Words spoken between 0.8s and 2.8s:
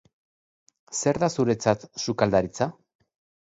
Zer da zuretzat sukaldaritza?